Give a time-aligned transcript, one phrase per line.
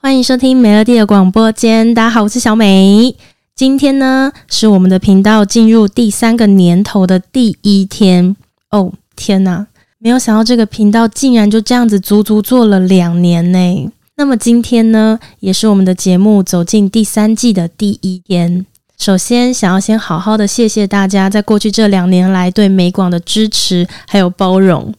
[0.00, 3.14] 欢迎收听美乐蒂的广播间，大家好，我是小美。
[3.54, 8.34] 今天呢，是我们的频道进入第三个年头的第一天。
[8.70, 9.66] 哦，天哪！
[9.98, 13.92] 没有想到这个频道竟然就这样子足足做了两年呢。
[14.16, 18.64] 那么今天呢，也是我们的节目走进第三季的第一天。
[18.98, 24.92] 首先，想要先好好的谢谢大家在过去这两年来对美广的支持还有包容。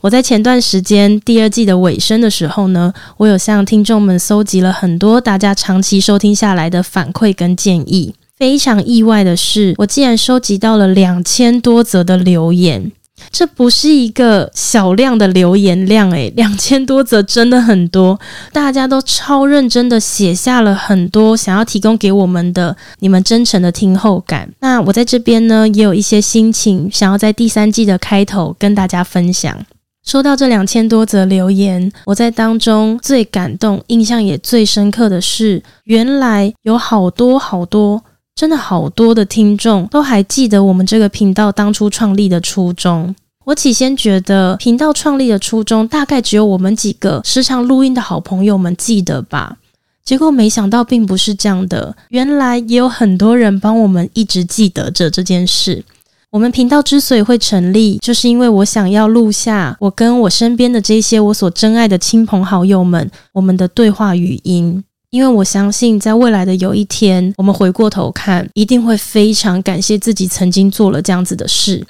[0.00, 8.14] 我在前段时间第二季的尾声的时候呢，我有向听众们搜集了很多大家长期收听下来的反馈跟建议。
[8.36, 12.90] 非常意外的是，我竟然收集到了两千多则的留言。
[13.30, 18.18] 这不是一个小量的留言量诶，两千多则真的很多，
[18.52, 24.48] 大家都超认真的写下了很多想要提供给我们的你们真诚的听后感。
[24.60, 29.56] 那我在这边呢，也有一些心情想要在第三季的开头跟大家分享。
[30.04, 38.02] 说到这两千多则留言，我在当中最感动、印象也最深刻的是，原来有好多好多。
[38.34, 43.14] 真的好多的听众都还记得我们这个频道当初创立的初衷。
[43.44, 49.58] 我起先觉得频道创立的初衷大概只有我们几个时常录音的好朋友们记得吧。
[50.02, 55.84] 结果没想到并不是这样的，原来也有很多人帮我们一直记得着这件事。
[56.30, 64.82] 我们频道之所以会成立，就是因为我想要录下我跟我身边的这些我所珍爱的亲朋好友们我们的对话语音。
[65.14, 71.86] 因为我相信，在未来的有一天，我们回过头看，一定会非常感谢自己曾经做了这样子的事。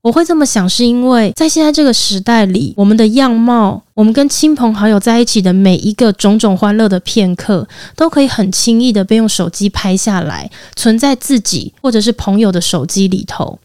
[0.00, 13.58] 我会这么想，是因为在现在这个时代里，我们的样貌，我们跟亲朋好友在一起的每一个种种欢乐的片刻，都可以很轻易的被用手机拍下来，存在自己或者是朋友的手机里头。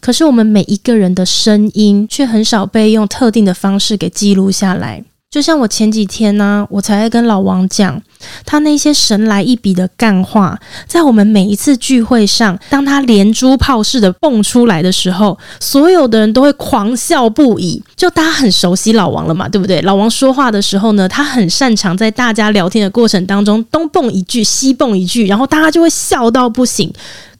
[0.00, 5.02] 可是，我们每一个人的声音，却很少被用特定的方式给记录下来。
[5.30, 8.00] 就像我前几天呢、我才在跟老王讲，
[8.46, 17.82] 他那些神来一笔的干话，在我们每一次聚会上，当他连珠炮似的蹦出来的时候，所有的人都会狂笑不已。
[17.94, 19.82] 就大家很熟悉老王了嘛，对不对？
[19.82, 26.90] 老王说话的时候呢，他很擅长在大家聊天的过程当中东蹦一句西蹦一句，然后大家就会笑到不行。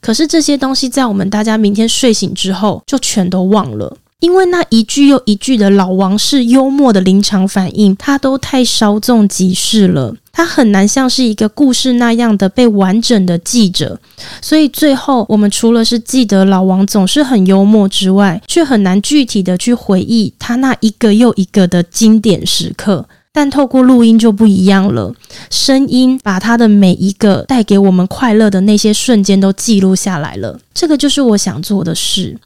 [0.02, 3.96] 可是这些东西在我们大家明天睡醒之后，就全都忘了。
[4.20, 14.00] 因为那一句又一句的老王式幽默的临场反应，他都太稍纵即逝了，他很难像是一个故事那样的被完整的记着。
[14.42, 23.08] 所以最后，我们除了是记得老王总是很幽默之外，却很难具体的去回忆他那一个又一个的经典时刻。
[23.32, 25.14] 但透过录音就不一样了，
[25.48, 30.58] 声音把他的每一个带给我们快乐的那些瞬间都记录下来了。
[30.74, 32.36] 这个就是我想做的事。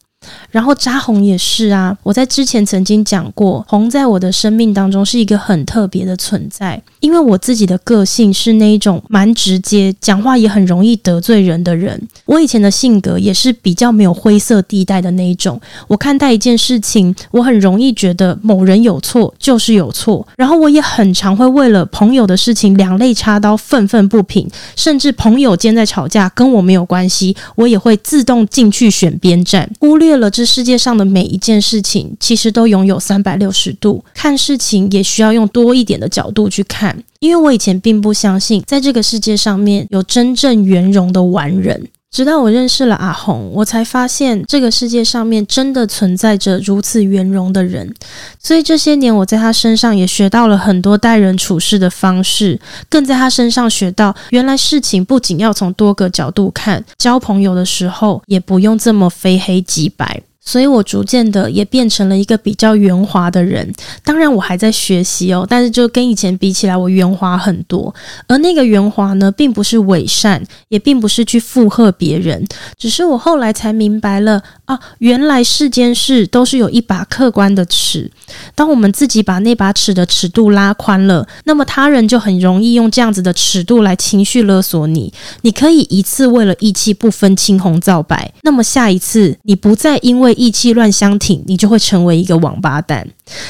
[0.51, 12.01] 然后扎红也是啊，我在之前曾经讲过，红在我的生命当中是一个很特别的存在，因为我自己的个性是那一种蛮直接，讲话也很容易得罪人的人。
[12.27, 30.12] 我以前的性格也是比较没有灰色地带的那一种，我看待一件事情，我很容易觉得某人有错就是有错，然后我也很常会为了朋友的事情两肋插刀，愤愤不平，甚至朋友间在吵架跟我没有关系，我也会自动进去选边站，忽略。
[30.13, 37.03] 为了，这世界上的每一件事情，其实都拥有三百六十度，看事情也需要用多一点的角度去看。
[37.21, 41.89] 因为我以前并不相信，在这个世界上面有真正圆融的完人。
[42.13, 47.95] 直到我认识了阿红，我才发现这个世界上面真的存在着如此圆融的人。
[48.39, 60.23] 所以这些年，我在他身上也学到了很多待人处事的方式，更在他身上学到，原来事情不仅要从多个角度看，交朋友的时候也不用这么非黑即白。
[60.45, 63.73] 所以我逐渐的也变成了一个比较圆滑的人，
[64.05, 67.95] 当然我还在学习哦，但是就跟以前比起来，我圆滑很多。
[68.27, 72.45] 而那个圆滑呢，并不是伪善，也并不是去附和别人，
[72.77, 78.11] 只是我后来才明白了啊，原来世间事都是有一把客观的尺，
[78.55, 85.13] 当我们自己把那把尺的尺度拉宽了，那么他人就很容易用这样子的尺度来情绪勒索你。
[85.43, 93.09] 你可以一次为了义气不分青红皂白，那么下一次你不再因为意气乱相挺，你就会成为一个王八蛋。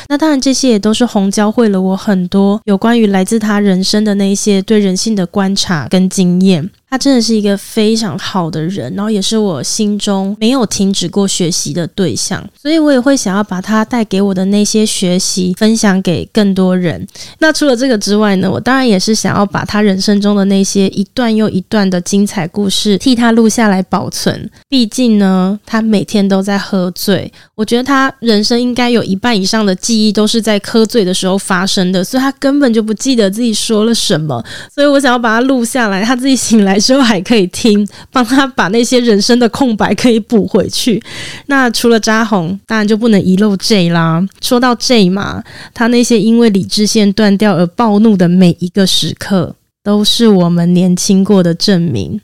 [0.09, 6.71] 那当然，这些也都是红教会了我很多有关于来自他人生的那些对人性的观察跟经验。
[6.93, 17.09] 他真的是一个非常好的人，然后也是我心中没有停止过学习的对象，所以我也会想要把他带给我的那些学习分享给更多人。
[17.39, 24.51] 那除了这个之外呢，我当然也是想要把他人生中的那些一段又一段的精彩故事替他录下来保存。
[24.69, 34.45] 毕竟呢，他每天都在喝醉，我觉得他人生应该有一半以上的记忆都是在喝醉的时候发生的，所以他根本就不记得自己说了什么。
[34.71, 36.82] 所以我想要把他录下来，他自己醒来。
[36.83, 41.03] 之后还可以听，帮他把那些人生的空白可以补回去。
[41.47, 44.23] 那除了扎红，当然就不能遗漏 J 啦。
[44.41, 45.43] 说到 J 嘛，
[45.73, 52.21] 他那些因为理智线断掉而暴怒的每一个时刻，都是我们年轻过的证明。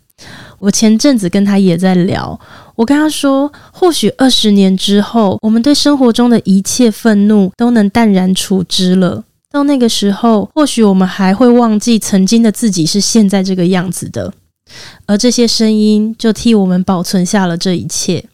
[0.59, 2.39] 我前阵子跟他也在聊，
[2.75, 9.23] 我跟他说，或许二十年之后，我们对生活中的一切愤怒都能淡然处之了。
[9.53, 14.33] 到那个时候，或许我们还会忘记曾经的自己是现在这个样子的。
[15.07, 18.25] 而这些声音就替我们保存下了这一切。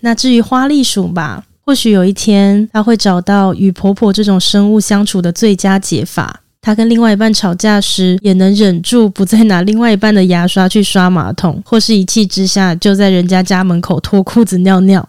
[0.00, 6.40] 那至于花栗鼠吧，或许有一天它会找到与婆婆这种生物相处的最佳解法。
[6.60, 15.06] 它跟另外一半吵架时，也能忍住不再拿另外一半的牙刷去刷马桶，或是一气之下就在人家家门口脱裤子尿尿。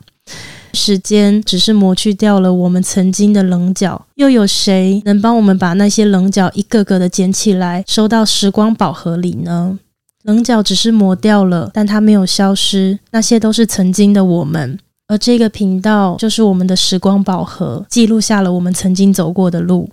[0.74, 9.80] 时间只是磨去掉了我们曾经的棱角，又有谁能帮我们把那些棱角一个个的捡起来，收到时光宝盒里呢？
[10.26, 12.98] 棱角只是磨掉了，但它没有消失。
[13.12, 19.88] 那些都是曾经的我们，而这个频道就是我们的时光宝盒，记录下了我们曾经走过的路。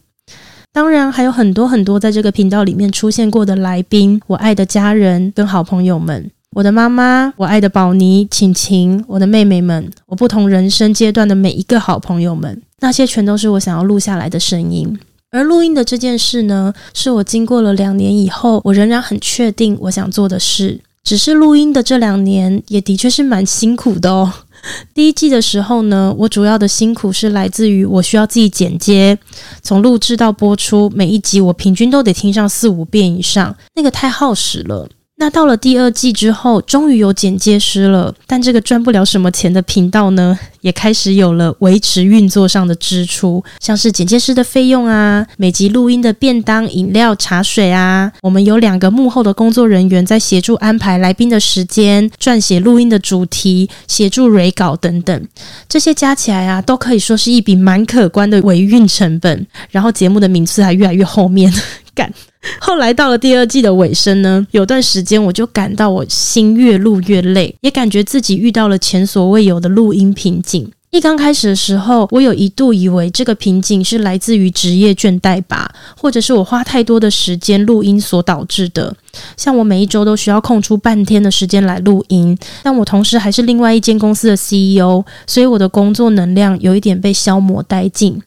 [0.73, 14.99] 当然，还有很多很多在这个频道里面出现过的来宾，我爱的家人跟好朋友们，我的妈妈，我爱的宝妮、晴晴，我的妹妹们，我不同人生阶段的每一个好朋友们，那些全都是我想要录下来的声音。
[15.32, 20.79] 而录音的这件事呢，是我经过了两年以后，我仍然很确定我想做的事。
[21.02, 24.31] 只是录音的这两年，也的确是蛮辛苦的哦。
[24.94, 29.19] 第一季的时候呢，我主要的辛苦是来自于我需要自己剪接，
[29.62, 34.87] 从录制到播出，每一集我平均都得听上四五遍以上，那个太耗时了。
[35.22, 55.28] 那到了第二季之后，终于有剪接师了，但这个赚不了什么钱的频道呢，也开始有了维持运作上的支出，像是剪接师的费用啊，每集录音的便当、饮料、茶水啊，我们有两个幕后的工作人员在协助安排来宾的时间、撰写录音的主题、协助蕊稿等等，
[55.69, 59.46] 这些加起来啊，都可以说是一笔蛮可观的维运成本。
[59.70, 61.54] 然后节目的名次还越来越后面，
[61.94, 62.12] 干。
[62.60, 70.70] 后来到了第二季的尾声呢，有段时间我就感到我心越录越累，也感觉自己遇到了前所未有的录音瓶颈。
[70.90, 78.94] 一刚开始的时候，我有一度以为这个瓶颈是来自于职业倦怠吧，或者是我花太多的时间录音所导致的。
[79.34, 88.20] 像我每一周都需要空出半天的时间来录音，但我同时还是另外一间公司的 CEO，所以我的工作能量有一点被消磨殆尽。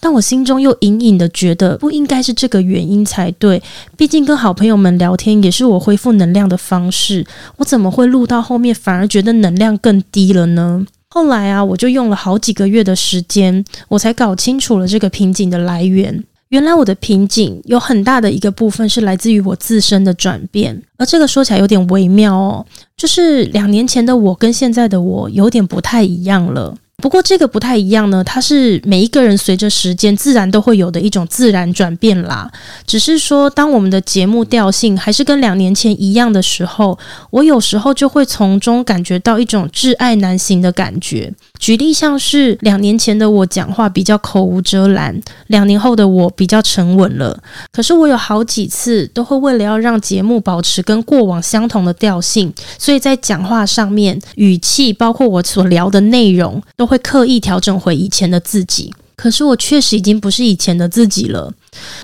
[0.00, 3.62] 但我心中又隐隐的觉得不应该是这个原因才对，
[3.96, 7.26] 毕竟跟好朋友们聊天也是我恢复能量的方式，
[7.56, 10.86] 我怎么会录到后面反而觉得能量更低了呢？
[11.08, 16.24] 后来啊，我就用了好几个月的时间，我才搞清楚了这个瓶颈的来源。
[16.48, 22.66] 原来我的瓶颈有很大的一个部分是来自于我自身的转变，而这个说起来有点微妙哦，
[22.96, 26.76] 就是两年前的我跟现在的我有点不太一样了。
[26.98, 32.50] 不过这个不太一样呢，它是每一个人随着时间自然都会有的一种自然转变啦。
[32.86, 36.98] 只是说，当我们的节目调性还是跟两年前一样的时候，
[37.30, 41.30] 我有时候就会从中感觉到一种挚爱难行的感觉。
[41.64, 47.42] 举例像是两年前的我讲话比较口无遮拦，两年后的我比较沉稳了。
[47.72, 58.92] 可是我有好几次都会为了要让节目保持跟过往相同的调性，所以在讲话上面语气，包括我所聊的内容，都会刻意调整回以前的自己。
[59.16, 61.50] 可是我确实已经不是以前的自己了。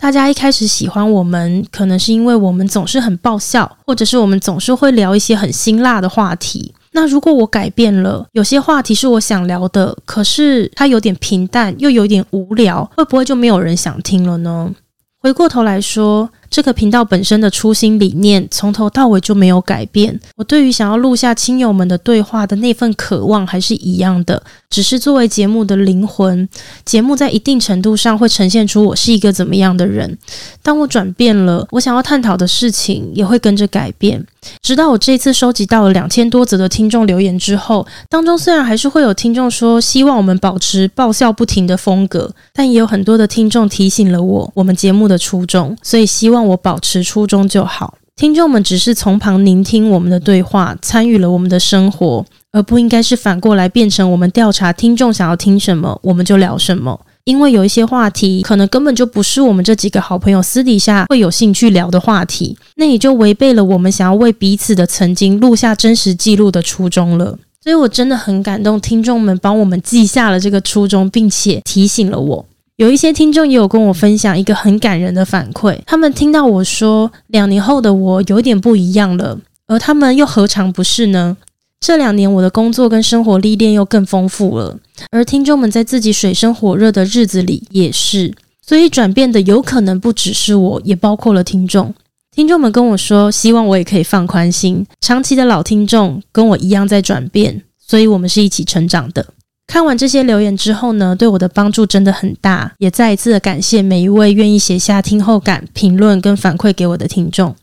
[0.00, 6.72] 大家一开始喜欢我们，可能是因为我们总是很爆笑，或者是我们总是会聊一些很辛辣的话题。
[6.92, 14.74] 那如果我改变了，有些话题是我想聊的，可是它有点平淡，又有点无聊，会不会就没有人想听了呢？
[15.20, 20.18] 回过头来说，这个频道本身的初心理念从头到尾就没有改变。
[20.36, 26.48] 我对于想要录下亲友们的对话的那份渴望还是一样的，只是作为节目的灵魂，
[26.84, 30.18] 节目在一定程度上会呈现出我是一个怎么样的人。
[30.62, 34.26] 当我转变了，我想要探讨的事情也会跟着改变。
[34.62, 47.98] 直到我这次收集到了两千多则的听众留言之后，当中虽然还是会有听众说希望我们保持爆笑不停的风格，但也有很多的听众提醒了我我们节目的初衷，所以希望让我保持初衷就好。
[48.16, 56.98] 听众们只是从旁聆听我们的对话，参与了我们的生活，而不应该是反过来变成我们调查听众想要听什么，我们就聊什么。
[57.24, 67.38] 因为有一些话题可能根本就不是我们这几个好朋友私底下会有兴趣聊的话题，那也就违背了我们想要为彼此的曾经录下真实记录的初衷了。
[67.62, 72.46] 所以我真的很感动，听众们帮我们记下了这个初衷，并且提醒了我。
[72.80, 81.36] 有一些听众也有跟我分享一个很感人的反馈，他们听到我说两年后的我有点不一样了，而他们又何尝不是呢？
[81.78, 84.78] 这两年我的工作跟生活历练又更丰富了，
[85.10, 88.34] 而听众们在自己水深火热的日子里也是，
[88.66, 91.94] 所以转变的有可能不只是我，也包括了听众。
[92.34, 94.86] 听众们跟我说，希望我也可以放宽心。
[95.02, 99.26] 长期的老听众跟我一样在转变，所以我们是一起成长的。
[99.70, 107.54] 看完这些留言之后呢，对我的帮助真的很大，也再一次的感谢每一位愿意写下听后感、评论跟反馈给我的听众。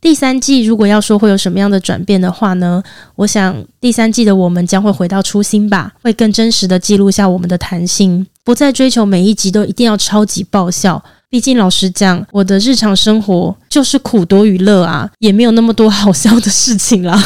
[0.00, 2.82] 第三季如果要说会有什么样的转变的话呢，
[3.14, 11.00] 我想第三季的我们将会回到初心吧，会更真实的记录下我们的谈心，不再追求每一集都一定要超级爆笑。
[11.28, 17.22] 毕竟老实讲，我的日常生活就是苦多于乐啊，也没有那么多好笑的事情啦。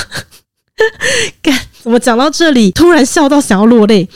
[1.41, 1.59] 干。
[1.85, 4.09] 怎么讲到这里，突然笑到想要落泪？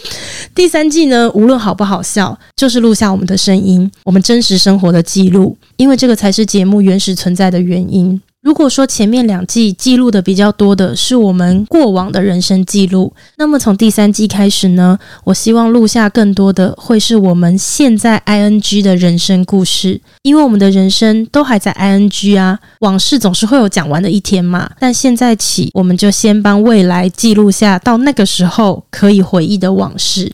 [0.54, 8.18] 第三季呢，无论好不好笑，就是录下我们的声音，我们真实生活的记录，因为这个才是节目原始存在的原因。
[8.40, 24.70] 如果说前面两季记录的比较多的是我们过往的人生记录，那么从第三季开始呢，我希望录下更多的会是我们现在 ing 的人生故事，因为我们的人生都还在 ing 啊，往事总是会有讲完的一天嘛。
[24.78, 30.32] 但现在起，我们就先帮未来记录下到那个时候可以回忆的往事。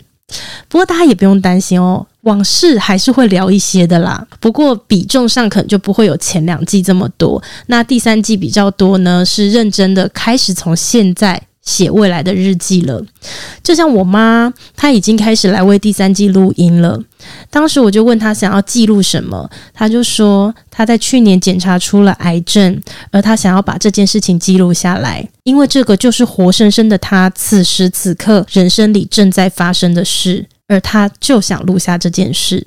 [0.69, 2.07] 不过大家也不用担心哦。
[2.25, 7.43] 往事还是会聊一些的啦，不过比重上可能就不会有前两季这么多。
[7.67, 13.03] 那第三季比较多呢，是认真的开始从现在写未来的日记了。
[13.63, 17.01] 就像我妈，她已经开始来为第三季录音了。
[17.51, 30.47] 当时我就问她想要记录什么，她就说她在去年检查出了癌症，而她想要把这件事情记录下来，因为这个就是活生生的她此时此刻人生里正在发生的事。
[30.69, 32.67] 而他就想录下这件事。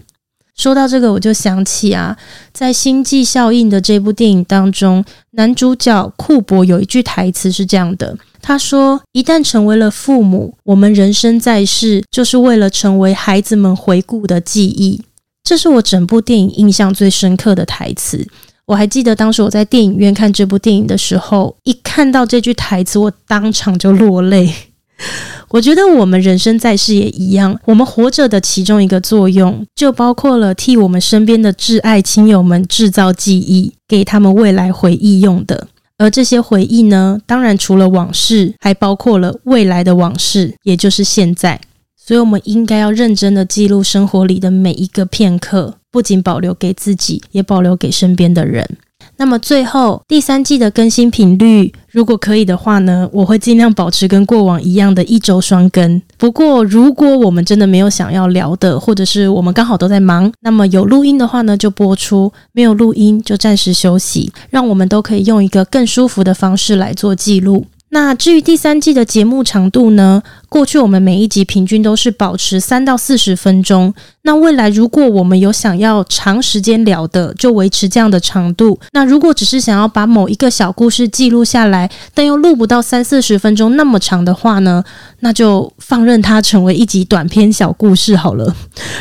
[0.56, 2.18] 说到这个，我就想起啊，
[2.52, 15.04] 在《星际效应》的这部电影当中，男主角库珀有一句台词是这样的：他说，一旦成为了父母，我们人生在世就是为了成为孩子们回顾的记忆。
[15.44, 18.28] 这是我整部电影印象最深刻的台词。
[18.66, 24.52] 我还记得当时我在电影院看这部电影的时候，一看到这句台词，我当场就落泪。
[25.50, 35.68] 我觉得我们人生在世也一样，我们活着的其中一个作用，就包括了替我们身边的挚爱亲友们制造记忆，给他们未来回忆用的。
[35.98, 41.60] 而这些回忆呢，当然除了往事，还包括了未来的往事，也就是现在。
[41.96, 48.78] 所以，我们应该要认真的记录生活里的每一个片刻，不仅保留给自己，也保留给身边的人。
[49.18, 56.00] 那么最后第三季的更新频率，如果可以的话呢，我会尽量保持跟过往一样的一周双更。
[56.16, 67.66] 不过如果我们真的没有想要聊的，或者是我们刚好都在忙，那么有录音的话呢，就播出；没有录音就暂时休息，让我们都可以用一个更舒服的方式来做记录。
[67.90, 70.22] 那至于第三季的节目长度呢？
[70.50, 73.94] 过去我们每一集平均都是保持三到四十分钟。
[74.22, 78.78] 那未来如果我们有想要长时间聊的，就维持这样的长度。
[78.92, 84.84] 那如果只是想要把某一个小故事记录下来，但又录不到三四十分钟那么长的话呢，
[85.22, 88.54] 那就放任它成为一集短篇小故事好了。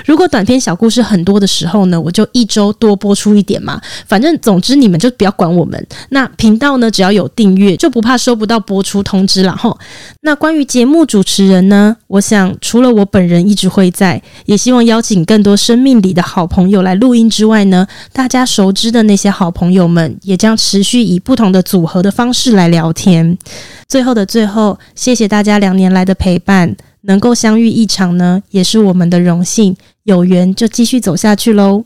[0.04, 3.80] 如果短篇小故事很多的时候呢，我就一周多播出一点嘛。
[4.06, 5.84] 反正总之你们就不要管我们。
[6.10, 9.76] 那频道呢，只要有订阅，就不怕收不到播出通知了齁。
[10.22, 15.02] 那关于节目主持人呢，我想除了我本人一直会在，也希望邀。
[15.06, 23.38] 请更多生命里的好朋友来录音之外呢，大家熟知的那些好朋友们也将持续以不同的组合的方式来聊天。
[23.86, 29.76] 最后的最后，谢谢大家两年来的陪伴，能够相遇一场呢，也是我们的荣幸。
[30.02, 31.84] 有缘就继续走下去喽。